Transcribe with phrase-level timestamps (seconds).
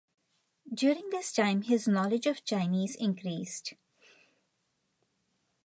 [0.73, 3.75] During this time his knowledge of Chinese increased.